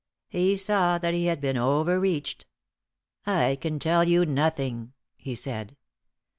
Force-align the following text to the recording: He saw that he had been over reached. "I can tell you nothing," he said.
He 0.29 0.57
saw 0.57 0.97
that 0.97 1.13
he 1.13 1.27
had 1.27 1.39
been 1.39 1.57
over 1.57 1.99
reached. 1.99 2.47
"I 3.27 3.55
can 3.61 3.77
tell 3.77 4.03
you 4.03 4.25
nothing," 4.25 4.93
he 5.15 5.35
said. 5.35 5.77